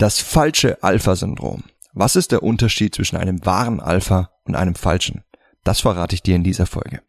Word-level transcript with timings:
Das 0.00 0.20
falsche 0.20 0.80
Alpha-Syndrom. 0.80 1.64
Was 1.92 2.14
ist 2.14 2.30
der 2.30 2.44
Unterschied 2.44 2.94
zwischen 2.94 3.16
einem 3.16 3.44
wahren 3.44 3.80
Alpha 3.80 4.30
und 4.44 4.54
einem 4.54 4.76
falschen? 4.76 5.24
Das 5.64 5.80
verrate 5.80 6.14
ich 6.14 6.22
dir 6.22 6.36
in 6.36 6.44
dieser 6.44 6.66
Folge. 6.66 7.00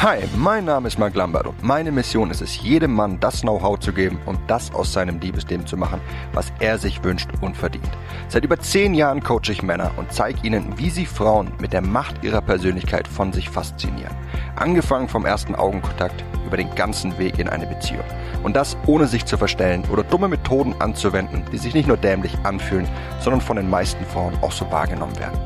Hi, 0.00 0.20
mein 0.38 0.64
Name 0.64 0.88
ist 0.88 0.98
Mark 0.98 1.14
Lambert 1.14 1.46
und 1.46 1.62
meine 1.62 1.92
Mission 1.92 2.30
ist 2.30 2.40
es, 2.40 2.62
jedem 2.62 2.94
Mann 2.94 3.20
das 3.20 3.42
Know-how 3.42 3.78
zu 3.78 3.92
geben 3.92 4.18
und 4.24 4.38
das 4.46 4.72
aus 4.72 4.94
seinem 4.94 5.20
Liebesleben 5.20 5.66
zu 5.66 5.76
machen, 5.76 6.00
was 6.32 6.50
er 6.60 6.78
sich 6.78 7.04
wünscht 7.04 7.28
und 7.42 7.54
verdient. 7.54 7.90
Seit 8.28 8.44
über 8.44 8.58
zehn 8.58 8.94
Jahren 8.94 9.22
coache 9.22 9.52
ich 9.52 9.62
Männer 9.62 9.90
und 9.98 10.10
zeige 10.10 10.46
ihnen, 10.46 10.78
wie 10.78 10.88
sie 10.88 11.04
Frauen 11.04 11.52
mit 11.60 11.74
der 11.74 11.82
Macht 11.82 12.24
ihrer 12.24 12.40
Persönlichkeit 12.40 13.06
von 13.06 13.34
sich 13.34 13.50
faszinieren. 13.50 14.16
Angefangen 14.56 15.08
vom 15.08 15.26
ersten 15.26 15.54
Augenkontakt 15.54 16.24
über 16.48 16.56
den 16.56 16.74
ganzen 16.74 17.18
Weg 17.18 17.38
in 17.38 17.48
eine 17.48 17.66
Beziehung. 17.66 18.04
Und 18.42 18.56
das 18.56 18.76
ohne 18.86 19.06
sich 19.06 19.26
zu 19.26 19.36
verstellen 19.36 19.84
oder 19.92 20.02
dumme 20.02 20.28
Methoden 20.28 20.74
anzuwenden, 20.80 21.44
die 21.52 21.58
sich 21.58 21.74
nicht 21.74 21.86
nur 21.86 21.98
dämlich 21.98 22.36
anfühlen, 22.42 22.88
sondern 23.20 23.42
von 23.42 23.56
den 23.56 23.68
meisten 23.68 24.04
Frauen 24.06 24.34
auch 24.40 24.52
so 24.52 24.68
wahrgenommen 24.70 25.16
werden. 25.18 25.38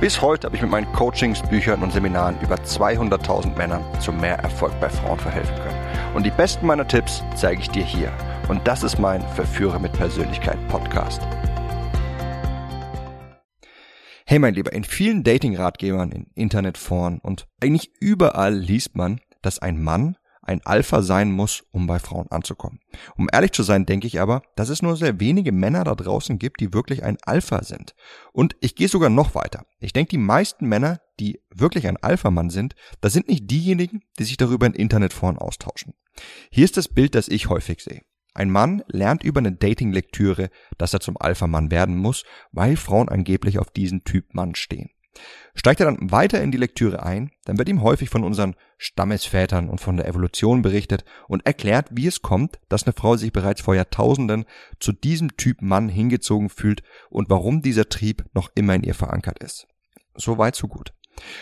Bis 0.00 0.20
heute 0.20 0.46
habe 0.46 0.56
ich 0.56 0.62
mit 0.62 0.70
meinen 0.70 0.92
Coachings, 0.92 1.40
Büchern 1.42 1.82
und 1.82 1.92
Seminaren 1.92 2.36
über 2.42 2.56
200.000 2.56 3.56
Männern 3.56 3.84
zu 4.00 4.12
mehr 4.12 4.38
Erfolg 4.40 4.72
bei 4.80 4.88
Frauen 4.88 5.18
verhelfen 5.18 5.54
können. 5.56 5.78
Und 6.14 6.26
die 6.26 6.30
besten 6.30 6.66
meiner 6.66 6.86
Tipps 6.86 7.22
zeige 7.36 7.60
ich 7.60 7.70
dir 7.70 7.84
hier. 7.84 8.12
Und 8.48 8.66
das 8.66 8.82
ist 8.82 8.98
mein 8.98 9.22
Verführer 9.34 9.78
mit 9.78 9.92
Persönlichkeit 9.92 10.58
Podcast. 10.68 11.22
Hey 14.30 14.38
mein 14.38 14.52
Lieber, 14.52 14.74
in 14.74 14.84
vielen 14.84 15.24
Dating-Ratgebern, 15.24 16.12
in 16.12 16.26
Internetforen 16.34 17.18
und 17.18 17.46
eigentlich 17.62 17.90
überall 17.98 18.54
liest 18.54 18.94
man, 18.94 19.20
dass 19.40 19.58
ein 19.58 19.82
Mann 19.82 20.18
ein 20.48 20.64
Alpha 20.64 21.02
sein 21.02 21.30
muss, 21.30 21.64
um 21.70 21.86
bei 21.86 21.98
Frauen 21.98 22.30
anzukommen. 22.30 22.80
Um 23.16 23.28
ehrlich 23.30 23.52
zu 23.52 23.62
sein, 23.62 23.86
denke 23.86 24.06
ich 24.06 24.20
aber, 24.20 24.42
dass 24.56 24.70
es 24.70 24.82
nur 24.82 24.96
sehr 24.96 25.20
wenige 25.20 25.52
Männer 25.52 25.84
da 25.84 25.94
draußen 25.94 26.38
gibt, 26.38 26.60
die 26.60 26.72
wirklich 26.72 27.04
ein 27.04 27.18
Alpha 27.22 27.62
sind. 27.62 27.94
Und 28.32 28.56
ich 28.60 28.74
gehe 28.74 28.88
sogar 28.88 29.10
noch 29.10 29.34
weiter. 29.34 29.66
Ich 29.78 29.92
denke, 29.92 30.10
die 30.10 30.18
meisten 30.18 30.66
Männer, 30.66 31.00
die 31.20 31.40
wirklich 31.54 31.86
ein 31.86 31.98
Alpha-Mann 31.98 32.50
sind, 32.50 32.74
das 33.00 33.12
sind 33.12 33.28
nicht 33.28 33.50
diejenigen, 33.50 34.00
die 34.18 34.24
sich 34.24 34.36
darüber 34.36 34.66
in 34.66 34.74
Internetforen 34.74 35.38
austauschen. 35.38 35.94
Hier 36.50 36.64
ist 36.64 36.76
das 36.76 36.88
Bild, 36.88 37.14
das 37.14 37.28
ich 37.28 37.48
häufig 37.48 37.80
sehe. 37.82 38.02
Ein 38.34 38.50
Mann 38.50 38.82
lernt 38.86 39.24
über 39.24 39.40
eine 39.40 39.52
Dating-Lektüre, 39.52 40.50
dass 40.78 40.94
er 40.94 41.00
zum 41.00 41.16
Alpha-Mann 41.18 41.70
werden 41.70 41.96
muss, 41.96 42.24
weil 42.52 42.76
Frauen 42.76 43.08
angeblich 43.08 43.58
auf 43.58 43.70
diesen 43.70 44.04
Typ 44.04 44.32
Mann 44.32 44.54
stehen. 44.54 44.90
Steigt 45.54 45.80
er 45.80 45.86
dann 45.86 46.10
weiter 46.10 46.40
in 46.40 46.52
die 46.52 46.58
Lektüre 46.58 47.02
ein, 47.02 47.30
dann 47.44 47.58
wird 47.58 47.68
ihm 47.68 47.82
häufig 47.82 48.10
von 48.10 48.22
unseren 48.22 48.54
Stammesvätern 48.76 49.68
und 49.68 49.80
von 49.80 49.96
der 49.96 50.06
Evolution 50.06 50.62
berichtet 50.62 51.04
und 51.26 51.44
erklärt, 51.46 51.88
wie 51.90 52.06
es 52.06 52.22
kommt, 52.22 52.60
dass 52.68 52.84
eine 52.84 52.92
Frau 52.92 53.16
sich 53.16 53.32
bereits 53.32 53.60
vor 53.60 53.74
Jahrtausenden 53.74 54.44
zu 54.78 54.92
diesem 54.92 55.36
Typ 55.36 55.60
Mann 55.60 55.88
hingezogen 55.88 56.48
fühlt 56.48 56.82
und 57.10 57.28
warum 57.28 57.62
dieser 57.62 57.88
Trieb 57.88 58.24
noch 58.34 58.50
immer 58.54 58.74
in 58.74 58.84
ihr 58.84 58.94
verankert 58.94 59.42
ist. 59.42 59.66
So 60.14 60.38
weit, 60.38 60.54
so 60.54 60.68
gut. 60.68 60.92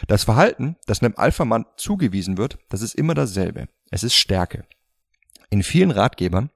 Das 0.08 0.24
Verhalten, 0.24 0.76
das 0.86 1.02
einem 1.02 1.14
Alpha-Mann 1.16 1.66
zugewiesen 1.76 2.38
wird, 2.38 2.58
das 2.70 2.82
ist 2.82 2.94
immer 2.94 3.14
dasselbe. 3.14 3.68
Es 3.90 4.02
ist 4.02 4.14
Stärke. 4.14 4.64
In 5.50 5.62
vielen 5.62 5.90
Ratgebern 5.90 6.50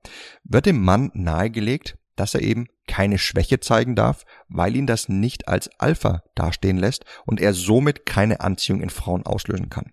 wird 0.45 0.67
dem 0.67 0.83
Mann 0.83 1.11
nahegelegt, 1.15 1.97
dass 2.21 2.35
er 2.35 2.43
eben 2.43 2.67
keine 2.87 3.17
Schwäche 3.17 3.61
zeigen 3.61 3.97
darf, 3.97 4.27
weil 4.49 4.77
ihn 4.77 4.87
das 4.87 5.09
nicht 5.09 5.49
als 5.49 5.71
Alpha 5.81 6.23
dastehen 6.35 6.77
lässt 6.77 7.07
und 7.25 7.41
er 7.41 7.55
somit 7.55 8.05
keine 8.05 8.41
Anziehung 8.41 8.83
in 8.83 8.91
Frauen 8.91 9.25
auslösen 9.25 9.71
kann. 9.71 9.93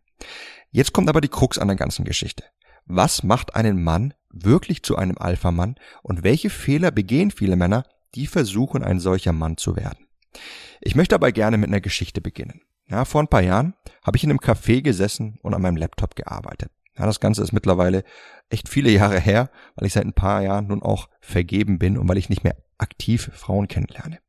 Jetzt 0.69 0.91
kommt 0.91 1.07
aber 1.07 1.21
die 1.21 1.29
Krux 1.29 1.57
an 1.57 1.69
der 1.69 1.77
ganzen 1.77 2.03
Geschichte. 2.03 2.43
Was 2.85 3.23
macht 3.23 3.55
einen 3.55 3.81
Mann 3.81 4.13
wirklich 4.29 4.83
zu 4.83 4.97
einem 4.97 5.17
Alpha-Mann 5.17 5.75
und 6.03 6.25
welche 6.25 6.49
Fehler 6.49 6.91
begehen 6.91 7.31
viele 7.31 7.55
Männer, 7.55 7.85
die 8.13 8.27
versuchen, 8.27 8.83
ein 8.83 8.99
solcher 8.99 9.31
Mann 9.31 9.55
zu 9.55 9.77
werden? 9.77 10.05
Ich 10.81 10.95
möchte 10.95 11.15
aber 11.15 11.31
gerne 11.31 11.57
mit 11.57 11.69
einer 11.69 11.79
Geschichte 11.79 12.19
beginnen. 12.19 12.61
Ja, 12.89 13.05
vor 13.05 13.23
ein 13.23 13.29
paar 13.29 13.41
Jahren 13.41 13.73
habe 14.03 14.17
ich 14.17 14.25
in 14.25 14.31
einem 14.31 14.39
Café 14.39 14.81
gesessen 14.81 15.39
und 15.43 15.53
an 15.53 15.61
meinem 15.61 15.77
Laptop 15.77 16.17
gearbeitet. 16.17 16.71
Ja, 16.97 17.05
das 17.05 17.19
Ganze 17.19 17.43
ist 17.43 17.53
mittlerweile 17.53 18.03
echt 18.49 18.69
viele 18.69 18.89
Jahre 18.91 19.19
her, 19.19 19.49
weil 19.75 19.87
ich 19.87 19.93
seit 19.93 20.05
ein 20.05 20.13
paar 20.13 20.41
Jahren 20.41 20.67
nun 20.67 20.81
auch 20.81 21.09
vergeben 21.19 21.79
bin 21.79 21.97
und 21.97 22.07
weil 22.07 22.17
ich 22.17 22.29
nicht 22.29 22.43
mehr 22.43 22.57
aktiv 22.77 23.29
Frauen 23.33 23.67
kennenlerne. 23.67 24.19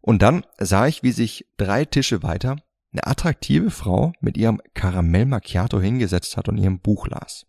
Und 0.00 0.22
dann 0.22 0.44
sah 0.58 0.86
ich, 0.86 1.02
wie 1.02 1.12
sich 1.12 1.46
drei 1.56 1.84
Tische 1.84 2.22
weiter 2.22 2.56
eine 2.92 3.06
attraktive 3.06 3.70
Frau 3.70 4.12
mit 4.20 4.36
ihrem 4.36 4.60
Karamell 4.74 5.24
Macchiato 5.24 5.80
hingesetzt 5.80 6.36
hat 6.36 6.48
und 6.48 6.58
ihrem 6.58 6.80
Buch 6.80 7.06
las. 7.06 7.46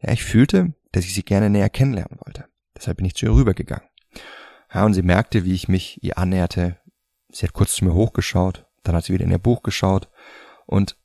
Ja, 0.00 0.12
ich 0.12 0.24
fühlte, 0.24 0.74
dass 0.92 1.04
ich 1.04 1.14
sie 1.14 1.24
gerne 1.24 1.50
näher 1.50 1.68
kennenlernen 1.68 2.18
wollte. 2.24 2.46
Deshalb 2.76 2.96
bin 2.96 3.06
ich 3.06 3.14
zu 3.14 3.26
ihr 3.26 3.34
rübergegangen. 3.34 3.86
Ja, 4.72 4.84
und 4.84 4.94
sie 4.94 5.02
merkte, 5.02 5.44
wie 5.44 5.54
ich 5.54 5.68
mich 5.68 6.02
ihr 6.02 6.18
annäherte. 6.18 6.78
Sie 7.30 7.46
hat 7.46 7.52
kurz 7.52 7.74
zu 7.74 7.84
mir 7.84 7.94
hochgeschaut, 7.94 8.66
dann 8.82 8.94
hat 8.94 9.04
sie 9.04 9.12
wieder 9.12 9.24
in 9.24 9.30
ihr 9.30 9.38
Buch 9.38 9.62
geschaut. 9.62 10.08
Und 10.66 10.96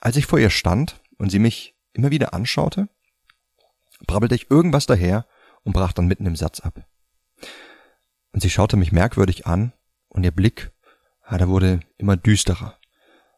als 0.00 0.16
ich 0.16 0.26
vor 0.26 0.38
ihr 0.38 0.50
stand 0.50 1.00
und 1.18 1.30
sie 1.30 1.38
mich 1.38 1.74
immer 1.98 2.10
wieder 2.10 2.32
anschaute, 2.32 2.88
brabbelte 4.06 4.36
ich 4.36 4.50
irgendwas 4.50 4.86
daher 4.86 5.26
und 5.64 5.72
brach 5.72 5.92
dann 5.92 6.06
mitten 6.06 6.26
im 6.26 6.36
Satz 6.36 6.60
ab. 6.60 6.86
Und 8.32 8.40
sie 8.40 8.50
schaute 8.50 8.76
mich 8.76 8.92
merkwürdig 8.92 9.46
an 9.46 9.72
und 10.08 10.24
ihr 10.24 10.30
Blick, 10.30 10.70
ja, 11.30 11.36
der 11.36 11.48
wurde 11.48 11.80
immer 11.98 12.16
düsterer, 12.16 12.78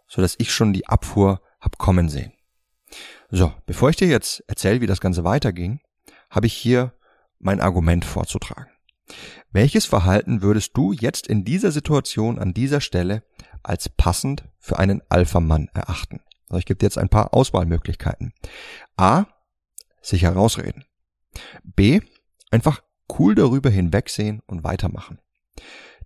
so 0.06 0.21
dass 0.21 0.37
ich 0.38 0.53
schon 0.53 0.72
die 0.72 0.87
Abfuhr 0.87 1.41
hab 1.60 1.78
kommen 1.78 2.09
sehen. 2.09 2.32
So, 3.31 3.53
bevor 3.66 3.91
ich 3.91 3.97
dir 3.97 4.09
jetzt 4.09 4.44
erzähle, 4.48 4.81
wie 4.81 4.87
das 4.87 5.00
Ganze 5.00 5.25
weiterging, 5.25 5.81
habe 6.28 6.47
ich 6.47 6.54
hier 6.54 6.92
mein 7.38 7.60
Argument 7.60 8.04
vorzutragen. 8.04 8.71
Welches 9.50 9.87
Verhalten 9.87 10.42
würdest 10.42 10.77
du 10.77 10.92
jetzt 10.92 11.27
in 11.27 11.44
dieser 11.44 11.72
Situation 11.72 12.38
an 12.38 12.54
dieser 12.54 12.81
Stelle 12.81 13.25
als 13.62 13.88
passend 13.88 14.44
für 14.59 14.78
einen 14.78 15.03
Alpha-Mann 15.09 15.69
erachten? 15.75 16.21
Also 16.50 16.59
ich 16.59 16.66
gebe 16.66 16.78
dir 16.78 16.87
jetzt 16.87 16.99
ein 16.99 17.09
paar 17.09 17.33
Auswahlmöglichkeiten. 17.33 18.34
A. 18.97 19.25
Sich 20.03 20.22
herausreden. 20.22 20.84
B. 21.62 22.00
Einfach 22.50 22.83
cool 23.19 23.34
darüber 23.34 23.71
hinwegsehen 23.71 24.43
und 24.47 24.65
weitermachen. 24.65 25.21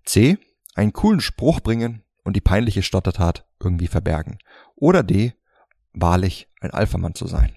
C. 0.05 0.39
Einen 0.75 0.93
coolen 0.93 1.21
Spruch 1.21 1.61
bringen 1.61 2.05
und 2.23 2.37
die 2.37 2.41
peinliche 2.41 2.83
Stottertat 2.83 3.47
irgendwie 3.61 3.87
verbergen. 3.87 4.39
Oder 4.77 5.03
D. 5.03 5.35
Wahrlich 5.93 6.49
ein 6.61 6.73
Alphamann 6.73 7.15
zu 7.15 7.27
sein. 7.27 7.57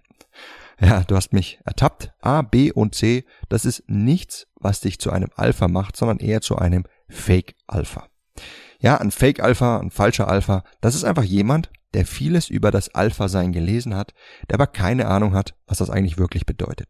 Ja, 0.79 1.03
du 1.03 1.15
hast 1.15 1.33
mich 1.33 1.59
ertappt. 1.65 2.13
A, 2.21 2.43
B 2.43 2.71
und 2.71 2.93
C, 2.93 3.25
das 3.49 3.65
ist 3.65 3.83
nichts, 3.87 4.47
was 4.55 4.79
dich 4.79 4.99
zu 4.99 5.11
einem 5.11 5.29
Alpha 5.35 5.67
macht, 5.67 5.97
sondern 5.97 6.19
eher 6.19 6.41
zu 6.41 6.55
einem 6.55 6.85
Fake 7.09 7.55
Alpha. 7.65 8.07
Ja, 8.79 8.97
ein 8.97 9.09
Fake 9.09 9.39
Alpha, 9.39 9.79
ein 9.79 9.89
falscher 9.89 10.27
Alpha, 10.27 10.63
das 10.81 10.93
ist 10.93 11.03
einfach 11.03 11.23
jemand, 11.23 11.71
der 11.93 12.05
vieles 12.05 12.49
über 12.49 12.71
das 12.71 12.93
Alpha-Sein 12.93 13.51
gelesen 13.51 13.95
hat, 13.95 14.13
der 14.49 14.55
aber 14.55 14.67
keine 14.67 15.07
Ahnung 15.07 15.33
hat, 15.33 15.55
was 15.65 15.77
das 15.79 15.89
eigentlich 15.89 16.17
wirklich 16.17 16.45
bedeutet. 16.45 16.87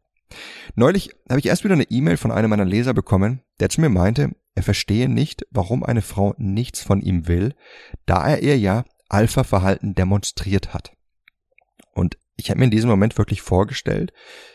Neulich 0.75 1.11
habe 1.29 1.39
ich 1.39 1.45
erst 1.45 1.63
wieder 1.63 1.73
eine 1.73 1.89
E-Mail 1.89 2.17
von 2.17 2.31
einem 2.31 2.49
meiner 2.49 2.65
Leser 2.65 2.93
bekommen, 2.93 3.41
der 3.59 3.69
zu 3.69 3.81
mir 3.81 3.89
meinte, 3.89 4.35
er 4.55 4.63
verstehe 4.63 5.07
nicht, 5.07 5.45
warum 5.51 5.83
eine 5.83 6.01
Frau 6.01 6.33
nichts 6.37 6.81
von 6.81 7.01
ihm 7.01 7.27
will, 7.27 7.53
da 8.05 8.27
er 8.27 8.41
ihr 8.41 8.57
ja 8.57 8.83
Alpha-Verhalten 9.09 9.95
demonstriert 9.95 10.73
hat. 10.73 10.91
Und 11.93 12.17
ich 12.35 12.49
habe 12.49 12.59
mir 12.59 12.65
in 12.65 12.71
diesem 12.71 12.89
Moment 12.89 13.17
wirklich 13.17 13.41
vorgestellt, 13.41 14.13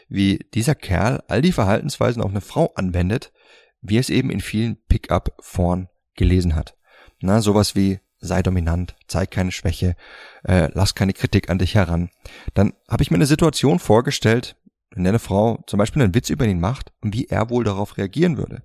wie 0.09 0.41
dieser 0.55 0.75
Kerl 0.75 1.23
all 1.29 1.43
die 1.43 1.53
Verhaltensweisen 1.53 2.23
auf 2.23 2.31
eine 2.31 2.41
Frau 2.41 2.73
anwendet, 2.75 3.33
wie 3.81 3.97
er 3.97 4.01
es 4.01 4.11
eben 4.11 4.31
in 4.31 4.41
vielen 4.41 4.77
Pickup-Foren 4.89 5.89
gelesen 6.15 6.55
hat. 6.55 6.77
Na, 7.21 7.41
sowas 7.41 7.75
wie 7.75 8.01
sei 8.23 8.43
dominant, 8.43 8.95
zeig 9.09 9.31
keine 9.31 9.53
Schwäche, 9.53 9.97
äh, 10.45 10.71
lass 10.73 10.95
keine 10.95 11.13
Kritik 11.13 11.51
an 11.51 11.59
dich 11.59 11.75
heran. 11.75 12.09
Dann 12.55 12.73
habe 12.89 13.03
ich 13.03 13.11
mir 13.11 13.17
eine 13.17 13.27
Situation 13.27 13.79
vorgestellt, 13.79 14.57
der 14.95 15.11
eine 15.11 15.19
Frau 15.19 15.63
zum 15.67 15.79
Beispiel 15.79 16.03
einen 16.03 16.15
Witz 16.15 16.31
über 16.31 16.47
ihn 16.47 16.61
macht 16.61 16.93
und 17.01 17.15
wie 17.15 17.27
er 17.27 17.51
wohl 17.51 17.65
darauf 17.65 17.99
reagieren 17.99 18.37
würde. 18.37 18.63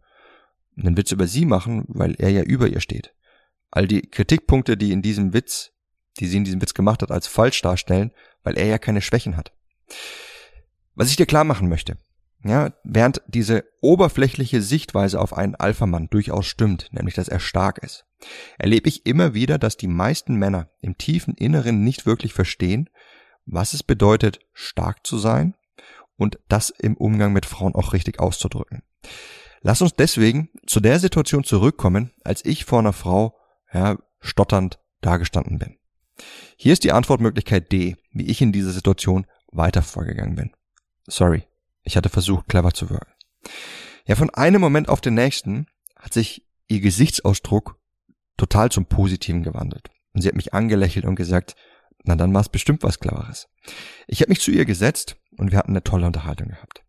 Einen 0.77 0.95
Witz 0.95 1.11
über 1.11 1.27
sie 1.27 1.45
machen, 1.45 1.85
weil 1.87 2.15
er 2.19 2.29
ja 2.29 2.43
über 2.43 2.67
ihr 2.67 2.81
steht. 2.81 3.13
All 3.71 3.87
die 3.87 4.01
Kritikpunkte, 4.01 4.77
die 4.77 4.91
in 4.91 5.01
diesem 5.01 5.33
Witz, 5.33 5.71
die 6.19 6.27
sie 6.27 6.37
in 6.37 6.43
diesem 6.43 6.61
Witz 6.61 6.73
gemacht 6.73 7.01
hat, 7.01 7.11
als 7.11 7.27
falsch 7.27 7.61
darstellen, 7.61 8.11
weil 8.43 8.57
er 8.57 8.67
ja 8.67 8.77
keine 8.77 9.01
Schwächen 9.01 9.37
hat. 9.37 9.51
Was 10.93 11.09
ich 11.09 11.15
dir 11.15 11.25
klar 11.25 11.43
machen 11.43 11.67
möchte, 11.67 11.97
ja, 12.43 12.73
während 12.83 13.21
diese 13.27 13.65
oberflächliche 13.81 14.61
Sichtweise 14.61 15.19
auf 15.19 15.35
einen 15.35 15.55
Alphamann 15.55 16.07
durchaus 16.09 16.45
stimmt, 16.45 16.89
nämlich 16.91 17.15
dass 17.15 17.27
er 17.27 17.39
stark 17.39 17.79
ist, 17.79 18.05
erlebe 18.57 18.89
ich 18.89 19.05
immer 19.05 19.33
wieder, 19.33 19.57
dass 19.57 19.77
die 19.77 19.87
meisten 19.87 20.35
Männer 20.35 20.69
im 20.81 20.97
tiefen 20.97 21.33
Inneren 21.33 21.83
nicht 21.83 22.05
wirklich 22.05 22.33
verstehen, 22.33 22.89
was 23.45 23.73
es 23.73 23.83
bedeutet, 23.83 24.39
stark 24.53 25.05
zu 25.05 25.17
sein 25.17 25.55
und 26.15 26.39
das 26.47 26.69
im 26.69 26.95
Umgang 26.95 27.33
mit 27.33 27.45
Frauen 27.45 27.75
auch 27.75 27.93
richtig 27.93 28.19
auszudrücken. 28.19 28.83
Lass 29.61 29.81
uns 29.81 29.93
deswegen 29.93 30.49
zu 30.65 30.79
der 30.79 30.99
Situation 30.99 31.43
zurückkommen, 31.43 32.11
als 32.23 32.45
ich 32.45 32.65
vor 32.65 32.79
einer 32.79 32.93
Frau 32.93 33.35
ja, 33.73 33.97
stotternd 34.19 34.79
dagestanden 35.01 35.57
bin. 35.57 35.77
Hier 36.55 36.73
ist 36.73 36.83
die 36.83 36.91
Antwortmöglichkeit 36.91 37.71
D, 37.71 37.95
wie 38.11 38.25
ich 38.25 38.41
in 38.41 38.51
dieser 38.51 38.71
Situation 38.71 39.25
weiter 39.51 39.81
vorgegangen 39.81 40.35
bin. 40.35 40.51
Sorry, 41.05 41.43
ich 41.87 41.95
hatte 41.95 42.09
versucht, 42.09 42.49
clever 42.49 42.73
zu 42.73 42.89
wirken. 42.89 43.13
Ja, 44.05 44.15
von 44.15 44.29
einem 44.29 44.59
Moment 44.59 44.89
auf 44.89 44.99
den 44.99 45.13
nächsten 45.13 45.67
hat 45.95 46.13
sich 46.13 46.45
ihr 46.67 46.81
Gesichtsausdruck 46.81 47.79
total 48.35 48.69
zum 48.69 48.85
Positiven 48.85 49.41
gewandelt. 49.41 49.89
Und 50.13 50.21
sie 50.21 50.27
hat 50.27 50.35
mich 50.35 50.53
angelächelt 50.53 51.05
und 51.05 51.15
gesagt, 51.15 51.55
na 52.03 52.17
dann 52.17 52.33
war 52.33 52.41
es 52.41 52.49
bestimmt 52.49 52.83
was 52.83 52.99
Cleveres. 52.99 53.47
Ich 54.05 54.19
habe 54.19 54.29
mich 54.29 54.41
zu 54.41 54.51
ihr 54.51 54.65
gesetzt 54.65 55.15
und 55.37 55.51
wir 55.51 55.57
hatten 55.57 55.71
eine 55.71 55.83
tolle 55.83 56.05
Unterhaltung 56.05 56.49
gehabt. 56.49 56.83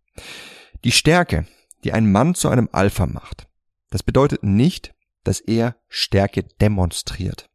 Die 0.82 0.92
Stärke, 0.92 1.46
die 1.84 1.92
einen 1.92 2.10
Mann 2.10 2.34
zu 2.34 2.48
einem 2.48 2.68
Alpha 2.72 3.06
macht, 3.06 3.46
das 3.90 4.02
bedeutet 4.02 4.42
nicht, 4.42 4.94
dass 5.22 5.38
er 5.38 5.76
Stärke 5.88 6.42
demonstriert. 6.42 7.48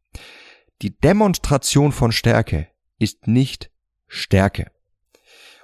Die 0.80 0.98
Demonstration 0.98 1.92
von 1.92 2.10
Stärke 2.10 2.68
ist 2.98 3.26
nicht 3.26 3.70
Stärke. 4.08 4.70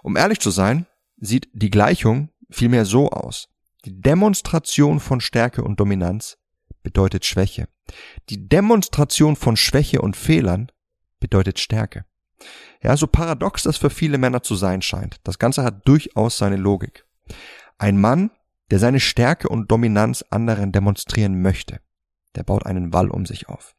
Um 0.02 0.16
ehrlich 0.16 0.40
zu 0.40 0.50
sein, 0.50 0.86
sieht 1.20 1.48
die 1.52 1.70
Gleichung 1.70 2.30
vielmehr 2.50 2.84
so 2.84 3.10
aus. 3.10 3.48
Die 3.84 4.00
Demonstration 4.00 5.00
von 5.00 5.20
Stärke 5.20 5.62
und 5.62 5.80
Dominanz 5.80 6.38
bedeutet 6.82 7.24
Schwäche. 7.24 7.68
Die 8.28 8.48
Demonstration 8.48 9.36
von 9.36 9.56
Schwäche 9.56 10.00
und 10.00 10.16
Fehlern 10.16 10.70
bedeutet 11.18 11.58
Stärke. 11.58 12.04
Ja, 12.82 12.96
so 12.96 13.06
paradox 13.06 13.62
das 13.64 13.76
für 13.76 13.90
viele 13.90 14.18
Männer 14.18 14.42
zu 14.42 14.54
sein 14.54 14.82
scheint. 14.82 15.20
Das 15.24 15.38
Ganze 15.38 15.62
hat 15.62 15.86
durchaus 15.86 16.38
seine 16.38 16.56
Logik. 16.56 17.04
Ein 17.78 18.00
Mann, 18.00 18.30
der 18.70 18.78
seine 18.78 19.00
Stärke 19.00 19.48
und 19.48 19.70
Dominanz 19.70 20.24
anderen 20.30 20.72
demonstrieren 20.72 21.42
möchte, 21.42 21.80
der 22.34 22.44
baut 22.44 22.64
einen 22.66 22.92
Wall 22.92 23.10
um 23.10 23.26
sich 23.26 23.48
auf. 23.48 23.74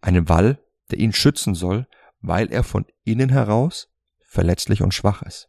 Einen 0.00 0.28
Wall, 0.28 0.58
der 0.90 0.98
ihn 0.98 1.12
schützen 1.12 1.54
soll, 1.54 1.86
weil 2.20 2.50
er 2.52 2.62
von 2.62 2.86
innen 3.04 3.30
heraus 3.30 3.88
verletzlich 4.22 4.82
und 4.82 4.94
schwach 4.94 5.22
ist. 5.22 5.48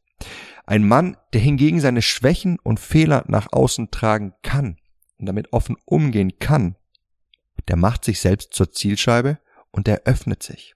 Ein 0.66 0.88
Mann, 0.88 1.18
der 1.33 1.42
hingegen 1.42 1.80
seine 1.80 2.01
Schwächen 2.01 2.57
und 2.60 2.80
Fehler 2.80 3.24
nach 3.27 3.48
außen 3.51 3.92
tragen 3.92 4.33
kann 4.42 4.77
und 5.19 5.27
damit 5.27 5.54
offen 5.54 5.77
umgehen 5.86 6.39
kann, 6.39 6.75
der 7.68 7.75
macht 7.75 8.06
sich 8.06 8.19
selbst 8.19 8.54
zur 8.54 8.72
Zielscheibe 8.72 9.39
und 9.72 9.88
der 9.88 10.04
öffnet 10.06 10.44
sich. 10.44 10.75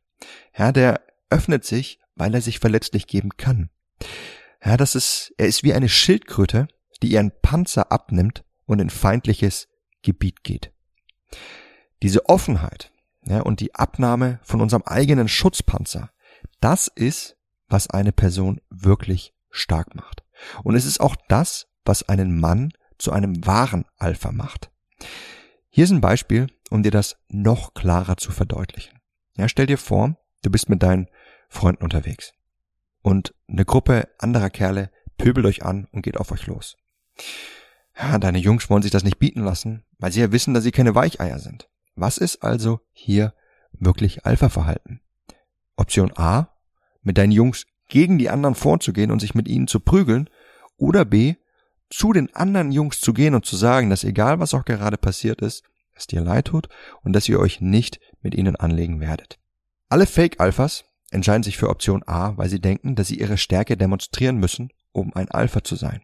Ja, 0.58 0.72
der 0.72 1.02
öffnet 1.30 1.66
sich, 1.66 2.00
weil 2.16 2.34
er 2.34 2.42
sich 2.42 2.60
verletzlich 2.60 3.08
geben 3.08 3.30
kann. 3.38 3.70
Ja, 4.64 4.78
das 4.78 4.96
ist, 4.96 5.34
er 5.38 5.48
ist 5.48 5.64
wie 5.64 5.74
eine 5.74 5.90
Schildkröte, 5.90 6.68
die 7.02 7.12
ihren 7.12 7.32
Panzer 7.42 7.92
abnimmt 7.92 8.44
und 8.66 8.80
in 8.80 8.90
feindliches 8.90 9.68
Gebiet 10.02 10.44
geht. 10.44 10.74
Diese 12.02 12.28
Offenheit 12.28 12.92
ja, 13.26 13.42
und 13.42 13.60
die 13.60 13.76
Abnahme 13.76 14.40
von 14.44 14.62
unserem 14.62 14.84
eigenen 14.84 15.28
Schutzpanzer, 15.28 16.12
das 16.60 16.88
ist, 16.88 17.38
was 17.68 17.90
eine 17.90 18.12
Person 18.12 18.62
wirklich 18.70 19.34
stark 19.50 19.96
macht. 19.96 20.24
Und 20.64 20.76
es 20.76 20.86
ist 20.86 21.00
auch 21.00 21.16
das, 21.28 21.68
was 21.86 22.08
einen 22.08 22.40
Mann 22.40 22.72
zu 22.98 23.12
einem 23.12 23.46
wahren 23.46 23.86
Alpha 23.98 24.32
macht. 24.32 24.72
Hier 25.70 25.84
ist 25.84 25.92
ein 25.92 26.02
Beispiel, 26.02 26.48
um 26.70 26.84
dir 26.84 26.92
das 26.92 27.18
noch 27.30 27.74
klarer 27.74 28.18
zu 28.18 28.32
verdeutlichen. 28.32 29.00
Ja, 29.38 29.48
stell 29.48 29.66
dir 29.66 29.78
vor, 29.78 30.18
du 30.44 30.50
bist 30.50 30.70
mit 30.70 30.84
deinen 30.84 31.08
Freunden 31.50 31.84
unterwegs 31.84 32.34
und 33.02 33.34
eine 33.48 33.66
Gruppe 33.66 34.10
anderer 34.18 34.50
Kerle 34.50 34.92
pöbelt 35.18 35.46
euch 35.46 35.64
an 35.64 35.88
und 35.92 36.02
geht 36.02 36.18
auf 36.18 36.32
euch 36.32 36.48
los. 36.48 36.78
Ja, 37.98 38.18
deine 38.18 38.38
Jungs 38.38 38.70
wollen 38.70 38.82
sich 38.82 38.92
das 38.92 39.04
nicht 39.04 39.20
bieten 39.20 39.44
lassen, 39.44 39.84
weil 39.98 40.12
sie 40.12 40.22
ja 40.22 40.32
wissen, 40.32 40.54
dass 40.54 40.64
sie 40.64 40.72
keine 40.72 40.96
Weicheier 40.96 41.40
sind. 41.40 41.70
Was 41.96 42.18
ist 42.18 42.44
also 42.44 42.80
hier 42.92 43.34
wirklich 43.74 44.26
Alpha-Verhalten? 44.26 45.02
Option 45.76 46.16
A, 46.16 46.56
mit 47.02 47.18
deinen 47.18 47.32
Jungs 47.32 47.66
gegen 47.90 48.18
die 48.18 48.30
anderen 48.30 48.56
vorzugehen 48.56 49.12
und 49.12 49.20
sich 49.20 49.36
mit 49.36 49.48
ihnen 49.48 49.68
zu 49.68 49.80
prügeln, 49.80 50.30
oder 50.78 51.04
B, 51.04 51.36
zu 51.90 52.14
den 52.14 52.34
anderen 52.36 52.72
Jungs 52.72 53.02
zu 53.02 53.14
gehen 53.14 53.36
und 53.36 53.46
zu 53.46 53.56
sagen, 53.56 53.90
dass 53.90 54.04
egal 54.04 54.40
was 54.40 54.54
auch 54.54 54.64
gerade 54.64 54.98
passiert 54.98 55.42
ist, 55.42 55.64
es 55.94 56.08
dir 56.08 56.22
leid 56.22 56.46
tut 56.46 56.70
und 57.02 57.14
dass 57.14 57.28
ihr 57.28 57.40
euch 57.40 57.62
nicht 57.62 58.00
mit 58.22 58.36
ihnen 58.36 58.56
anlegen 58.56 59.02
werdet. 59.02 59.40
Alle 59.90 60.06
Fake-Alphas 60.06 60.86
entscheiden 61.12 61.44
sich 61.44 61.58
für 61.58 61.70
Option 61.70 62.04
A, 62.06 62.38
weil 62.38 62.50
sie 62.50 62.62
denken, 62.62 62.96
dass 62.96 63.08
sie 63.08 63.20
ihre 63.20 63.38
Stärke 63.38 63.76
demonstrieren 63.76 64.38
müssen, 64.38 64.70
um 64.92 65.14
ein 65.16 65.30
Alpha 65.30 65.64
zu 65.64 65.76
sein. 65.76 66.02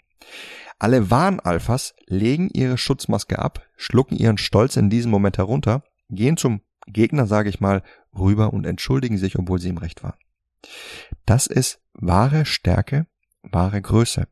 Alle 0.79 1.09
wahren 1.09 1.39
Alphas 1.39 1.93
legen 2.07 2.49
ihre 2.51 2.77
Schutzmaske 2.77 3.39
ab, 3.39 3.61
schlucken 3.77 4.17
ihren 4.17 4.37
Stolz 4.37 4.75
in 4.75 4.89
diesem 4.89 5.11
Moment 5.11 5.37
herunter, 5.37 5.83
gehen 6.09 6.35
zum 6.35 6.61
Gegner, 6.87 7.27
sage 7.27 7.49
ich 7.49 7.59
mal, 7.59 7.83
rüber 8.17 8.53
und 8.53 8.65
entschuldigen 8.65 9.17
sich, 9.17 9.37
obwohl 9.37 9.59
sie 9.59 9.69
im 9.69 9.77
Recht 9.77 10.03
waren. 10.03 10.17
Das 11.25 11.47
ist 11.47 11.79
wahre 11.93 12.45
Stärke, 12.45 13.07
wahre 13.43 13.81
Größe. 13.81 14.27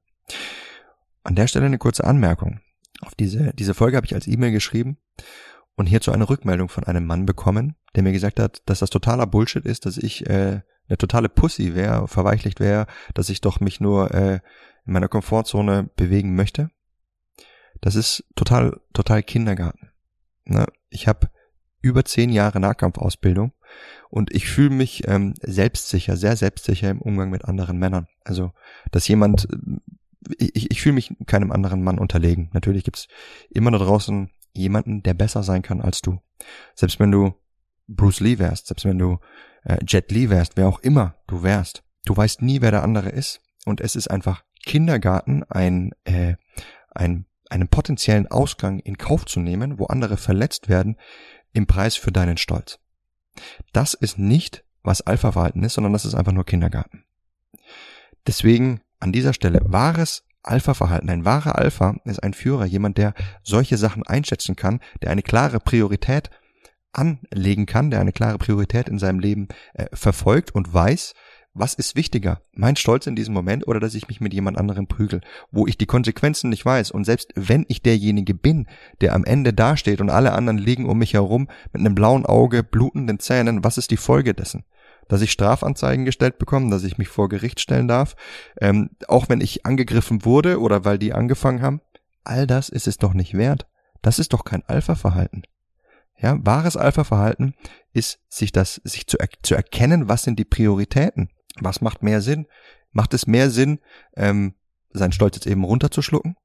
An 1.24 1.36
der 1.36 1.48
Stelle 1.48 1.66
eine 1.66 1.78
kurze 1.78 2.04
Anmerkung. 2.04 2.60
Auf 3.02 3.16
diese, 3.16 3.54
diese 3.54 3.74
Folge 3.74 3.98
habe 3.98 4.06
ich 4.06 4.16
als 4.16 4.28
E-Mail 4.28 4.52
geschrieben 4.52 4.98
und 5.76 5.88
hierzu 5.88 6.12
eine 6.12 6.30
Rückmeldung 6.30 6.70
von 6.70 6.84
einem 6.84 7.06
Mann 7.06 7.26
bekommen, 7.26 7.76
der 7.96 8.04
mir 8.04 8.12
gesagt 8.12 8.40
hat, 8.40 8.62
dass 8.66 8.80
das 8.80 8.90
totaler 8.90 9.28
Bullshit 9.28 9.66
ist, 9.66 9.86
dass 9.86 9.98
ich 9.98 10.26
äh, 10.28 10.62
eine 10.88 10.98
totale 10.98 11.30
Pussy 11.30 11.76
wäre, 11.76 12.08
verweichlicht 12.08 12.60
wäre, 12.60 12.88
dass 13.14 13.30
ich 13.30 13.42
doch 13.42 13.60
mich 13.60 13.80
nur 13.80 14.14
äh, 14.14 14.40
in 14.86 14.94
meiner 14.94 15.08
Komfortzone 15.08 15.90
bewegen 15.96 16.36
möchte. 16.36 16.70
Das 17.82 17.96
ist 17.96 18.26
total, 18.36 18.80
total 18.94 19.24
Kindergarten. 19.24 19.92
Ne? 20.46 20.66
Ich 20.90 21.08
habe 21.08 21.30
über 21.82 22.06
zehn 22.06 22.30
Jahre 22.30 22.60
Nahkampfausbildung 22.60 23.54
und 24.10 24.34
ich 24.34 24.48
fühle 24.48 24.70
mich 24.70 25.08
ähm, 25.08 25.34
selbstsicher, 25.42 26.18
sehr 26.18 26.36
selbstsicher 26.36 26.90
im 26.90 27.02
Umgang 27.02 27.30
mit 27.30 27.46
anderen 27.46 27.78
Männern. 27.78 28.08
Also, 28.24 28.52
dass 28.92 29.08
jemand 29.08 29.48
ich, 30.38 30.72
ich 30.72 30.82
fühle 30.82 30.96
mich 30.96 31.14
keinem 31.26 31.52
anderen 31.52 31.84
Mann 31.84 32.00
unterlegen. 32.00 32.50
Natürlich 32.54 32.84
gibt's 32.84 33.08
immer 33.50 33.72
da 33.72 33.78
draußen 33.78 34.30
jemanden, 34.54 35.04
der 35.04 35.14
besser 35.14 35.44
sein 35.44 35.62
kann 35.62 35.82
als 35.82 36.02
du. 36.02 36.20
Selbst 36.76 37.00
wenn 37.00 37.12
du 37.12 37.34
Bruce 37.88 38.20
Lee 38.20 38.40
wärst, 38.40 38.68
selbst 38.68 38.86
wenn 38.86 39.00
du 39.00 39.20
äh, 39.64 39.78
Jet 39.88 40.12
Lee 40.12 40.30
wärst, 40.30 40.58
wer 40.58 40.68
auch 40.68 40.80
immer 40.80 41.16
du 41.28 41.44
wärst, 41.44 41.84
du 42.06 42.16
weißt 42.16 42.42
nie, 42.42 42.62
wer 42.62 42.72
der 42.72 42.84
andere 42.84 43.10
ist. 43.10 43.42
Und 43.66 43.82
es 43.82 43.96
ist 43.96 44.10
einfach 44.10 44.44
Kindergarten, 44.66 45.44
ein, 45.44 45.92
äh, 46.04 46.36
ein, 46.92 47.26
einen 47.50 47.68
potenziellen 47.68 48.28
Ausgang 48.28 48.80
in 48.80 48.98
Kauf 48.98 49.26
zu 49.26 49.40
nehmen, 49.40 49.80
wo 49.80 49.86
andere 49.86 50.18
verletzt 50.18 50.70
werden, 50.70 50.98
im 51.54 51.68
Preis 51.68 51.96
für 51.96 52.12
deinen 52.12 52.38
Stolz. 52.38 52.80
Das 53.72 53.94
ist 53.94 54.18
nicht, 54.18 54.64
was 54.84 55.02
Alpha-Verhalten 55.02 55.64
ist, 55.64 55.74
sondern 55.74 55.94
das 55.94 56.06
ist 56.06 56.16
einfach 56.16 56.32
nur 56.32 56.46
Kindergarten. 56.46 57.06
Deswegen 58.28 58.82
an 59.00 59.12
dieser 59.12 59.34
Stelle 59.34 59.62
wahres 59.66 60.24
Alpha-Verhalten. 60.44 61.10
Ein 61.10 61.26
wahrer 61.26 61.58
Alpha 61.58 61.96
ist 62.06 62.22
ein 62.22 62.34
Führer, 62.34 62.66
jemand, 62.66 62.98
der 62.98 63.14
solche 63.44 63.78
Sachen 63.78 64.04
einschätzen 64.04 64.56
kann, 64.56 64.82
der 65.02 65.12
eine 65.12 65.24
klare 65.24 65.60
Priorität 65.60 66.30
anlegen 66.92 67.66
kann, 67.66 67.90
der 67.90 68.02
eine 68.02 68.12
klare 68.12 68.38
Priorität 68.38 68.88
in 68.88 69.00
seinem 69.00 69.20
Leben 69.20 69.48
äh, 69.74 69.88
verfolgt 69.94 70.54
und 70.54 70.74
weiß, 70.74 71.14
was 71.54 71.76
ist 71.76 71.96
wichtiger? 71.96 72.42
Mein 72.54 72.76
Stolz 72.76 73.06
in 73.06 73.16
diesem 73.16 73.34
Moment 73.34 73.68
oder 73.68 73.80
dass 73.80 73.94
ich 73.94 74.08
mich 74.08 74.20
mit 74.20 74.34
jemand 74.34 74.58
anderem 74.58 74.88
prügel, 74.88 75.22
wo 75.52 75.68
ich 75.68 75.78
die 75.78 75.86
Konsequenzen 75.86 76.50
nicht 76.50 76.66
weiß 76.66 76.92
und 76.92 77.06
selbst 77.06 77.32
wenn 77.36 77.66
ich 77.68 77.82
derjenige 77.82 78.34
bin, 78.34 78.68
der 79.02 79.14
am 79.14 79.24
Ende 79.24 79.54
dasteht 79.54 80.02
und 80.02 80.10
alle 80.10 80.34
anderen 80.34 80.58
liegen 80.58 80.90
um 80.90 80.98
mich 80.98 81.14
herum 81.14 81.48
mit 81.72 81.82
einem 81.82 81.96
blauen 81.96 82.26
Auge, 82.26 82.64
blutenden 82.64 83.20
Zähnen, 83.20 83.64
was 83.64 83.78
ist 83.78 83.92
die 83.92 83.98
Folge 83.98 84.34
dessen? 84.34 84.66
dass 85.10 85.22
ich 85.22 85.32
Strafanzeigen 85.32 86.06
gestellt 86.06 86.38
bekomme, 86.38 86.70
dass 86.72 86.84
ich 86.84 86.98
mich 86.98 87.10
vor 87.10 87.30
Gericht 87.30 87.60
stellen 87.60 87.88
darf, 87.90 88.16
ähm, 88.60 88.92
auch 89.08 89.30
wenn 89.30 89.42
ich 89.42 89.66
angegriffen 89.66 90.26
wurde 90.26 90.60
oder 90.60 90.86
weil 90.86 90.98
die 90.98 91.14
angefangen 91.14 91.62
haben. 91.62 91.82
All 92.24 92.48
das 92.48 92.70
ist 92.70 92.88
es 92.88 92.98
doch 92.98 93.14
nicht 93.14 93.34
wert. 93.34 93.68
Das 94.02 94.18
ist 94.18 94.34
doch 94.34 94.46
kein 94.46 94.64
Alpha-Verhalten. 94.64 95.44
Ja, 96.18 96.38
wahres 96.44 96.78
Alpha-Verhalten 96.78 97.54
ist, 97.92 98.20
sich 98.30 98.52
das, 98.52 98.82
sich 98.84 99.08
zu, 99.08 99.18
er 99.18 99.28
zu 99.42 99.56
erkennen, 99.56 100.08
was 100.08 100.24
sind 100.24 100.40
die 100.40 100.46
Prioritäten? 100.46 101.30
Was 101.60 101.82
macht 101.82 102.04
mehr 102.04 102.22
Sinn? 102.22 102.48
Macht 102.92 103.14
es 103.14 103.28
mehr 103.28 103.50
Sinn, 103.50 103.80
ähm, 104.16 104.54
seinen 104.92 105.12
Stolz 105.12 105.36
jetzt 105.36 105.48
eben 105.48 105.64
runterzuschlucken 105.64 106.36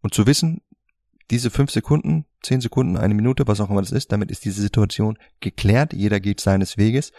und 0.00 0.14
zu 0.14 0.26
wissen, 0.26 0.62
diese 1.30 1.50
fünf 1.50 1.70
Sekunden, 1.70 2.26
zehn 2.42 2.60
Sekunden, 2.60 2.96
eine 2.96 3.14
Minute, 3.14 3.46
was 3.46 3.60
auch 3.60 3.70
immer 3.70 3.82
das 3.82 3.92
ist, 3.92 4.10
damit 4.10 4.30
ist 4.30 4.44
diese 4.44 4.62
Situation 4.62 5.18
geklärt, 5.40 5.92
jeder 5.92 6.18
geht 6.18 6.40
seines 6.40 6.76
Weges 6.76 7.12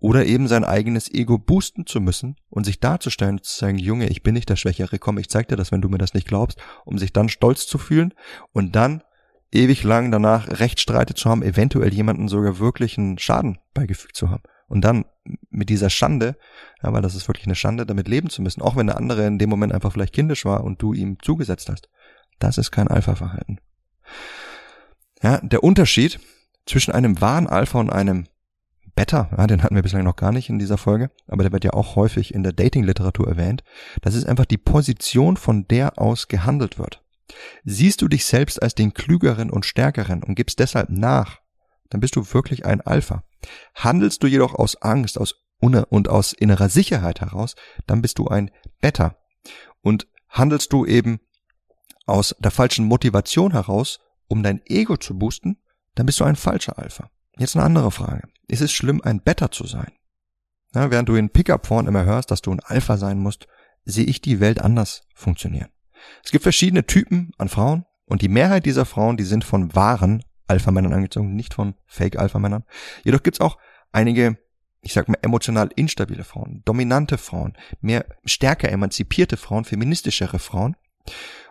oder 0.00 0.26
eben 0.26 0.48
sein 0.48 0.64
eigenes 0.64 1.12
Ego 1.12 1.38
boosten 1.38 1.86
zu 1.86 2.00
müssen 2.00 2.36
und 2.50 2.64
sich 2.64 2.80
darzustellen 2.80 3.42
zu 3.42 3.56
sagen, 3.56 3.78
Junge, 3.78 4.08
ich 4.08 4.22
bin 4.22 4.34
nicht 4.34 4.48
der 4.48 4.56
Schwächere, 4.56 4.98
komm, 4.98 5.18
ich 5.18 5.28
zeig 5.28 5.48
dir 5.48 5.56
das, 5.56 5.72
wenn 5.72 5.80
du 5.80 5.88
mir 5.88 5.98
das 5.98 6.14
nicht 6.14 6.26
glaubst, 6.26 6.58
um 6.84 6.98
sich 6.98 7.12
dann 7.12 7.28
stolz 7.28 7.66
zu 7.66 7.78
fühlen 7.78 8.14
und 8.52 8.74
dann 8.76 9.02
ewig 9.52 9.82
lang 9.82 10.10
danach 10.10 10.48
Rechtsstreite 10.60 11.14
zu 11.14 11.28
haben, 11.28 11.42
eventuell 11.42 11.92
jemanden 11.92 12.28
sogar 12.28 12.58
wirklich 12.58 12.98
einen 12.98 13.18
Schaden 13.18 13.58
beigefügt 13.74 14.16
zu 14.16 14.30
haben. 14.30 14.42
Und 14.68 14.82
dann 14.82 15.06
mit 15.50 15.70
dieser 15.70 15.90
Schande, 15.90 16.36
ja, 16.82 16.92
weil 16.92 17.02
das 17.02 17.14
ist 17.14 17.26
wirklich 17.26 17.46
eine 17.46 17.54
Schande, 17.54 17.86
damit 17.86 18.06
leben 18.06 18.30
zu 18.30 18.42
müssen, 18.42 18.62
auch 18.62 18.76
wenn 18.76 18.86
der 18.86 18.98
andere 18.98 19.26
in 19.26 19.38
dem 19.38 19.50
Moment 19.50 19.72
einfach 19.72 19.92
vielleicht 19.92 20.14
kindisch 20.14 20.44
war 20.44 20.62
und 20.62 20.80
du 20.82 20.92
ihm 20.92 21.18
zugesetzt 21.20 21.68
hast. 21.68 21.88
Das 22.38 22.58
ist 22.58 22.70
kein 22.70 22.88
Alpha-Verhalten. 22.88 23.58
Ja, 25.22 25.38
der 25.38 25.64
Unterschied 25.64 26.20
zwischen 26.66 26.92
einem 26.92 27.20
wahren 27.20 27.46
Alpha 27.46 27.80
und 27.80 27.90
einem 27.90 28.26
Better, 28.94 29.30
ja, 29.36 29.46
den 29.46 29.62
hatten 29.62 29.74
wir 29.74 29.82
bislang 29.82 30.04
noch 30.04 30.16
gar 30.16 30.32
nicht 30.32 30.48
in 30.48 30.58
dieser 30.58 30.76
Folge, 30.76 31.10
aber 31.28 31.44
der 31.44 31.52
wird 31.52 31.64
ja 31.64 31.72
auch 31.72 31.96
häufig 31.96 32.34
in 32.34 32.42
der 32.42 32.52
Dating-Literatur 32.52 33.28
erwähnt. 33.28 33.62
Das 34.02 34.14
ist 34.14 34.26
einfach 34.26 34.44
die 34.44 34.58
Position, 34.58 35.36
von 35.36 35.66
der 35.68 35.98
aus 36.00 36.28
gehandelt 36.28 36.78
wird. 36.78 37.02
Siehst 37.64 38.02
du 38.02 38.08
dich 38.08 38.24
selbst 38.24 38.60
als 38.60 38.74
den 38.74 38.94
Klügeren 38.94 39.50
und 39.50 39.66
Stärkeren 39.66 40.22
und 40.22 40.34
gibst 40.34 40.58
deshalb 40.58 40.90
nach, 40.90 41.40
dann 41.90 42.00
bist 42.00 42.16
du 42.16 42.32
wirklich 42.32 42.66
ein 42.66 42.80
Alpha. 42.80 43.24
Handelst 43.74 44.22
du 44.22 44.26
jedoch 44.26 44.54
aus 44.54 44.76
Angst, 44.82 45.18
aus 45.18 45.36
und 45.60 46.08
aus 46.08 46.32
innerer 46.32 46.68
Sicherheit 46.68 47.20
heraus, 47.20 47.56
dann 47.86 48.00
bist 48.00 48.18
du 48.18 48.28
ein 48.28 48.50
Beta. 48.80 49.16
Und 49.80 50.06
handelst 50.28 50.72
du 50.72 50.86
eben 50.86 51.20
aus 52.06 52.36
der 52.38 52.50
falschen 52.50 52.86
Motivation 52.86 53.52
heraus, 53.52 53.98
um 54.28 54.42
dein 54.42 54.60
Ego 54.66 54.96
zu 54.96 55.18
boosten, 55.18 55.58
dann 55.94 56.06
bist 56.06 56.20
du 56.20 56.24
ein 56.24 56.36
falscher 56.36 56.78
Alpha. 56.78 57.10
Jetzt 57.38 57.56
eine 57.56 57.64
andere 57.64 57.90
Frage. 57.90 58.28
Ist 58.46 58.60
es 58.60 58.72
schlimm, 58.72 59.00
ein 59.02 59.20
Beta 59.20 59.50
zu 59.50 59.66
sein? 59.66 59.92
Ja, 60.74 60.90
während 60.90 61.08
du 61.08 61.16
in 61.16 61.30
Pickup-Foren 61.30 61.86
immer 61.86 62.04
hörst, 62.04 62.30
dass 62.30 62.42
du 62.42 62.52
ein 62.52 62.60
Alpha 62.60 62.96
sein 62.96 63.18
musst, 63.18 63.46
sehe 63.84 64.04
ich 64.04 64.20
die 64.20 64.38
Welt 64.40 64.60
anders 64.60 65.02
funktionieren. 65.14 65.70
Es 66.22 66.30
gibt 66.30 66.42
verschiedene 66.42 66.86
Typen 66.86 67.32
an 67.38 67.48
Frauen 67.48 67.84
und 68.04 68.22
die 68.22 68.28
Mehrheit 68.28 68.66
dieser 68.66 68.84
Frauen, 68.84 69.16
die 69.16 69.24
sind 69.24 69.44
von 69.44 69.74
wahren 69.74 70.22
Alpha-Männern 70.48 70.92
angezogen, 70.92 71.34
nicht 71.34 71.54
von 71.54 71.74
Fake-Alpha-Männern. 71.86 72.64
Jedoch 73.04 73.22
gibt's 73.22 73.40
auch 73.40 73.58
einige, 73.92 74.38
ich 74.80 74.92
sag 74.92 75.08
mal, 75.08 75.18
emotional 75.22 75.70
instabile 75.76 76.24
Frauen, 76.24 76.62
dominante 76.64 77.18
Frauen, 77.18 77.56
mehr 77.80 78.06
stärker 78.24 78.70
emanzipierte 78.70 79.36
Frauen, 79.36 79.64
feministischere 79.64 80.38
Frauen. 80.38 80.76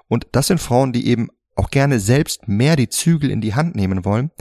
Und 0.08 0.28
das 0.32 0.48
sind 0.48 0.60
Frauen, 0.60 0.94
die 0.94 1.08
eben 1.08 1.30
auch 1.56 1.70
gerne 1.70 2.00
selbst 2.00 2.48
mehr 2.48 2.76
die 2.76 2.90
Zügel 2.90 3.32
in 3.32 3.42
die 3.42 3.56
Hand 3.56 3.76
nehmen 3.76 4.06
wollen 4.06 4.32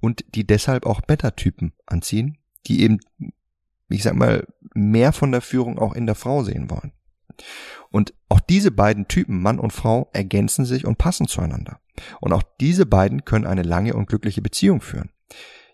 und 0.00 0.24
die 0.34 0.46
deshalb 0.46 0.86
auch 0.86 1.00
Beta-Typen 1.00 1.72
anziehen, 1.86 2.38
die 2.66 2.82
eben, 2.82 3.00
ich 3.88 4.02
sag 4.02 4.14
mal, 4.14 4.46
mehr 4.74 5.12
von 5.12 5.32
der 5.32 5.40
Führung 5.40 5.78
auch 5.78 5.94
in 5.94 6.06
der 6.06 6.14
Frau 6.14 6.42
sehen 6.44 6.70
wollen. 6.70 6.92
Und 7.90 8.14
auch 8.28 8.40
diese 8.40 8.70
beiden 8.70 9.08
Typen, 9.08 9.40
Mann 9.42 9.58
und 9.58 9.72
Frau, 9.72 10.10
ergänzen 10.12 10.64
sich 10.64 10.86
und 10.86 10.98
passen 10.98 11.26
zueinander. 11.26 11.80
Und 12.20 12.32
auch 12.32 12.42
diese 12.60 12.86
beiden 12.86 13.24
können 13.24 13.46
eine 13.46 13.62
lange 13.62 13.94
und 13.94 14.08
glückliche 14.08 14.42
Beziehung 14.42 14.80
führen. 14.80 15.10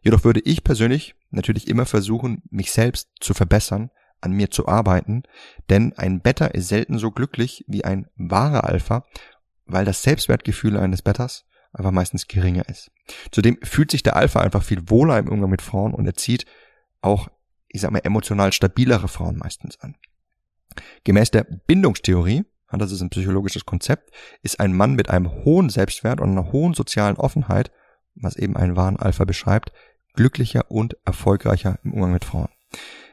Jedoch 0.02 0.24
würde 0.24 0.40
ich 0.40 0.62
persönlich 0.62 1.14
natürlich 1.30 1.68
immer 1.68 1.86
versuchen, 1.86 2.42
mich 2.50 2.70
selbst 2.70 3.10
zu 3.20 3.34
verbessern, 3.34 3.90
an 4.20 4.32
mir 4.32 4.50
zu 4.50 4.66
arbeiten, 4.66 5.24
denn 5.68 5.92
ein 5.94 6.20
Beta 6.20 6.46
ist 6.46 6.68
selten 6.68 6.98
so 6.98 7.10
glücklich 7.10 7.64
wie 7.68 7.84
ein 7.84 8.06
wahrer 8.16 8.64
Alpha, 8.64 9.04
weil 9.66 9.84
das 9.84 10.02
Selbstwertgefühl 10.02 10.76
eines 10.76 11.02
Bettas 11.02 11.44
einfach 11.72 11.90
meistens 11.90 12.26
geringer 12.26 12.68
ist. 12.68 12.90
Zudem 13.30 13.58
fühlt 13.62 13.90
sich 13.90 14.02
der 14.02 14.16
Alpha 14.16 14.40
einfach 14.40 14.62
viel 14.62 14.88
wohler 14.88 15.18
im 15.18 15.28
Umgang 15.28 15.50
mit 15.50 15.62
Frauen 15.62 15.92
und 15.92 16.06
er 16.06 16.14
zieht 16.14 16.46
auch, 17.02 17.28
ich 17.68 17.80
sag 17.80 17.90
mal, 17.90 18.00
emotional 18.04 18.52
stabilere 18.52 19.08
Frauen 19.08 19.38
meistens 19.38 19.78
an. 19.80 19.96
Gemäß 21.04 21.30
der 21.30 21.44
Bindungstheorie, 21.44 22.44
das 22.72 22.92
ist 22.92 23.00
ein 23.00 23.10
psychologisches 23.10 23.64
Konzept, 23.64 24.10
ist 24.42 24.60
ein 24.60 24.74
Mann 24.74 24.94
mit 24.94 25.10
einem 25.10 25.30
hohen 25.44 25.68
Selbstwert 25.68 26.20
und 26.20 26.30
einer 26.30 26.52
hohen 26.52 26.74
sozialen 26.74 27.16
Offenheit, 27.16 27.70
was 28.14 28.36
eben 28.36 28.56
einen 28.56 28.76
wahren 28.76 28.96
Alpha 28.96 29.24
beschreibt, 29.24 29.72
glücklicher 30.14 30.70
und 30.70 30.96
erfolgreicher 31.04 31.78
im 31.84 31.92
Umgang 31.92 32.12
mit 32.12 32.24
Frauen. 32.24 32.48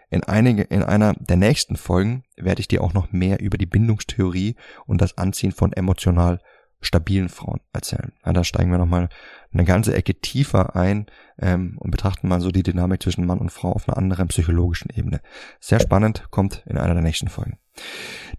In, 0.10 0.24
einige, 0.24 0.64
in 0.64 0.84
einer 0.84 1.14
der 1.14 1.38
nächsten 1.38 1.76
Folgen 1.76 2.24
werde 2.36 2.62
ich 2.62 2.68
dir 2.68 2.84
auch 2.84 2.94
noch 2.94 3.12
mehr 3.12 3.40
über 3.40 3.58
die 3.58 3.66
Bindungstheorie 3.66 4.56
und 4.86 5.02
das 5.02 5.18
Anziehen 5.18 5.52
von 5.52 5.74
emotional 5.74 6.40
stabilen 6.82 7.30
Frauen 7.30 7.62
erzählen. 7.72 8.14
Ja, 8.26 8.34
da 8.34 8.44
steigen 8.44 8.72
wir 8.72 8.78
nochmal 8.78 9.10
eine 9.52 9.64
ganze 9.64 9.96
Ecke 9.96 10.16
tiefer 10.16 10.76
ein 10.76 11.08
ähm, 11.40 11.78
und 11.80 11.92
betrachten 11.92 12.28
mal 12.28 12.42
so 12.42 12.52
die 12.52 12.64
Dynamik 12.64 13.02
zwischen 13.02 13.26
Mann 13.26 13.40
und 13.40 13.52
Frau 13.52 13.72
auf 13.72 13.88
einer 13.88 13.98
anderen 13.98 14.28
psychologischen 14.28 14.92
Ebene. 14.96 15.22
Sehr 15.60 15.80
spannend, 15.80 16.26
kommt 16.30 16.64
in 16.68 16.78
einer 16.78 16.94
der 16.94 17.04
nächsten 17.04 17.30
Folgen. 17.30 17.58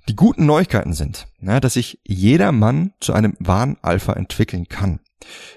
Die 0.09 0.17
guten 0.17 0.47
Neuigkeiten 0.47 0.93
sind, 0.93 1.27
dass 1.41 1.75
sich 1.75 2.01
jeder 2.05 2.53
Mann 2.53 2.93
zu 3.01 3.13
einem 3.13 3.37
wahren 3.39 3.79
Alpha 3.83 4.13
entwickeln 4.13 4.69
kann. 4.69 5.01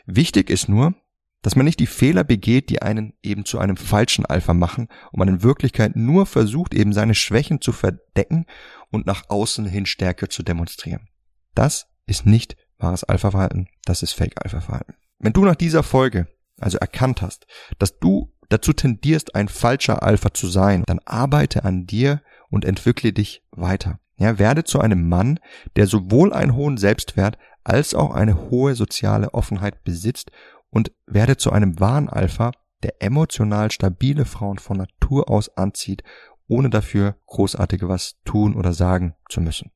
Wichtig 0.05 0.50
ist 0.50 0.69
nur, 0.69 0.96
dass 1.41 1.55
man 1.55 1.65
nicht 1.65 1.79
die 1.79 1.88
Fehler 1.88 2.24
begeht, 2.24 2.69
die 2.69 2.81
einen 2.81 3.13
eben 3.22 3.46
zu 3.46 3.60
einem 3.60 3.77
falschen 3.77 4.25
Alpha 4.25 4.53
machen 4.53 4.88
und 5.12 5.19
man 5.19 5.27
in 5.27 5.43
Wirklichkeit 5.43 5.96
nur 5.96 6.25
versucht, 6.25 6.74
eben 6.74 6.93
seine 6.93 7.15
Schwächen 7.15 7.62
zu 7.62 7.72
verdecken 7.72 8.46
und 8.91 9.05
nach 9.05 9.29
außen 9.29 9.65
hin 9.65 9.86
Stärke 9.86 10.29
zu 10.29 10.43
demonstrieren. 10.43 11.07
Das 11.53 11.88
ist 12.05 12.25
nicht 12.25 12.55
wahres 12.77 13.03
Alpha-Verhalten, 13.03 13.67
das 13.86 14.03
ist 14.03 14.13
Fake-Alpha-Verhalten. 14.13 14.96
Wenn 15.19 15.34
du 15.34 15.46
nach 15.46 15.55
dieser 15.55 15.84
Folge 15.84 16.27
also 16.60 16.77
erkannt 16.77 17.22
hast, 17.22 17.48
dass 17.79 18.00
du 18.00 18.34
dazu 18.50 18.74
tendierst, 18.74 19.36
ein 19.36 19.48
falscher 19.48 20.03
Alpha 20.03 20.34
zu 20.34 20.48
sein, 20.48 20.84
dann 20.86 21.00
arbeite 21.05 21.65
an 21.65 21.86
dir 21.86 22.22
und 22.50 22.66
entwickle 22.66 23.13
dich 23.13 23.44
weiter. 23.51 24.00
Ja, 24.18 24.39
werde 24.39 24.63
zu 24.63 24.80
einem 24.80 25.08
Mann, 25.08 25.39
der 25.75 25.88
sowohl 25.88 26.34
einen 26.34 26.56
hohen 26.56 26.77
Selbstwert 26.77 27.38
als 27.63 27.94
auch 27.94 28.12
eine 28.12 28.50
hohe 28.50 28.75
soziale 28.75 29.34
Offenheit 29.34 29.84
besitzt 29.84 30.32
und 30.70 30.92
werde 31.06 31.38
zu 31.38 31.51
einem 31.51 31.80
wahren 31.80 32.10
Alpha, 32.10 32.51
der 32.84 33.01
emotional 33.01 33.72
stabile 33.72 34.25
Frauen 34.25 34.60
von 34.60 34.77
Natur 34.77 35.30
aus 35.30 35.56
anzieht, 35.56 36.04
ohne 36.48 36.70
dafür 36.70 37.18
großartige 37.25 37.89
was 37.89 38.16
tun 38.24 38.56
oder 38.56 38.74
sagen 38.74 39.16
zu 39.30 39.42
müssen. 39.42 39.72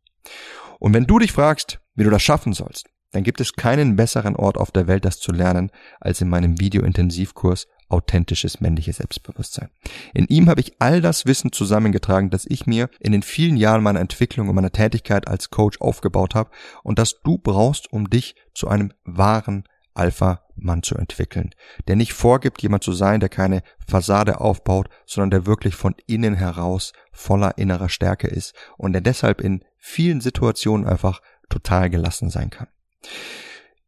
Und 0.79 0.93
wenn 0.93 1.05
du 1.05 1.19
dich 1.19 1.31
fragst, 1.31 1.81
wie 1.95 2.03
du 2.03 2.09
das 2.09 2.23
schaffen 2.23 2.53
sollst, 2.53 2.87
dann 3.11 3.23
gibt 3.23 3.41
es 3.41 3.53
keinen 3.53 3.95
besseren 3.95 4.35
Ort 4.35 4.57
auf 4.57 4.71
der 4.71 4.87
Welt, 4.87 5.05
das 5.05 5.19
zu 5.19 5.31
lernen, 5.31 5.71
als 5.99 6.21
in 6.21 6.29
meinem 6.29 6.59
Videointensivkurs 6.59 7.67
authentisches 7.91 8.61
männliches 8.61 8.97
Selbstbewusstsein. 8.97 9.69
In 10.13 10.25
ihm 10.27 10.49
habe 10.49 10.61
ich 10.61 10.73
all 10.79 11.01
das 11.01 11.25
Wissen 11.25 11.51
zusammengetragen, 11.51 12.29
das 12.29 12.45
ich 12.47 12.65
mir 12.65 12.89
in 12.99 13.11
den 13.11 13.23
vielen 13.23 13.57
Jahren 13.57 13.83
meiner 13.83 13.99
Entwicklung 13.99 14.49
und 14.49 14.55
meiner 14.55 14.71
Tätigkeit 14.71 15.27
als 15.27 15.49
Coach 15.49 15.79
aufgebaut 15.81 16.35
habe 16.35 16.51
und 16.83 16.99
das 16.99 17.21
du 17.23 17.37
brauchst, 17.37 17.91
um 17.91 18.09
dich 18.09 18.35
zu 18.53 18.67
einem 18.67 18.93
wahren 19.03 19.65
Alpha-Mann 19.93 20.83
zu 20.83 20.95
entwickeln, 20.95 21.51
der 21.87 21.95
nicht 21.95 22.13
vorgibt, 22.13 22.61
jemand 22.61 22.83
zu 22.83 22.93
sein, 22.93 23.19
der 23.19 23.29
keine 23.29 23.61
Fassade 23.85 24.39
aufbaut, 24.39 24.89
sondern 25.05 25.31
der 25.31 25.45
wirklich 25.45 25.75
von 25.75 25.95
innen 26.07 26.35
heraus 26.35 26.93
voller 27.11 27.57
innerer 27.57 27.89
Stärke 27.89 28.27
ist 28.27 28.53
und 28.77 28.93
der 28.93 29.01
deshalb 29.01 29.41
in 29.41 29.63
vielen 29.77 30.21
Situationen 30.21 30.87
einfach 30.87 31.21
total 31.49 31.89
gelassen 31.89 32.29
sein 32.29 32.49
kann. 32.49 32.67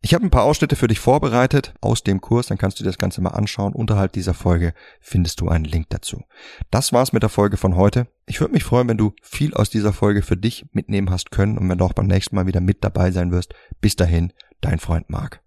Ich 0.05 0.13
habe 0.13 0.25
ein 0.25 0.31
paar 0.31 0.43
Ausschnitte 0.43 0.75
für 0.75 0.89
dich 0.89 1.00
vorbereitet 1.00 1.74
aus 1.79 2.03
dem 2.03 2.19
Kurs, 2.19 2.48
dann 2.48 2.57
kannst 2.57 2.77
du 2.77 2.83
dir 2.83 2.89
das 2.89 2.98
Ganze 2.98 3.22
mal 3.22 3.29
anschauen. 3.29 3.72
Unterhalb 3.72 4.12
dieser 4.12 4.33
Folge 4.33 4.74
findest 5.00 5.39
du 5.39 5.48
einen 5.48 5.63
Link 5.63 5.86
dazu. 5.91 6.25
Das 6.72 6.91
war's 6.91 7.13
mit 7.13 7.24
der 7.24 7.29
Folge 7.29 7.55
von 7.55 7.77
heute. 7.77 8.07
Ich 8.25 8.41
würde 8.41 8.51
mich 8.53 8.65
freuen, 8.65 8.89
wenn 8.89 8.98
du 8.98 9.13
viel 9.22 9.53
aus 9.53 9.69
dieser 9.69 9.93
Folge 9.93 10.22
für 10.22 10.36
dich 10.36 10.65
mitnehmen 10.74 11.10
hast 11.10 11.31
können 11.31 11.57
und 11.57 11.69
wenn 11.69 11.77
du 11.77 11.86
auch 11.86 11.93
beim 11.93 12.07
nächsten 12.07 12.36
Mal 12.36 12.48
wieder 12.48 12.60
mit 12.60 12.83
dabei 12.83 13.12
sein 13.12 13.31
wirst. 13.31 13.53
Bis 13.79 13.95
dahin, 13.95 14.33
dein 14.60 14.79
Freund 14.79 15.10
Marc. 15.10 15.43